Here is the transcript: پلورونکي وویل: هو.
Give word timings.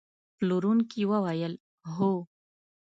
پلورونکي 0.37 1.01
وویل: 1.11 1.53
هو. 1.93 2.11